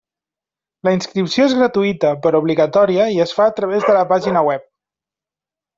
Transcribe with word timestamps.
La 0.87 0.93
inscripció 0.95 1.45
és 1.49 1.53
gratuïta 1.59 2.15
però 2.25 2.41
obligatòria 2.45 3.07
i 3.19 3.23
es 3.27 3.35
fa 3.41 3.49
a 3.51 3.55
través 3.61 3.87
de 3.91 3.99
la 3.99 4.03
pàgina 4.15 4.45
web. 4.51 4.69